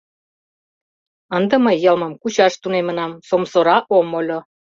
[1.37, 4.39] Ынде мый йылмым кучаш тунемынам, сомсора ом ойло.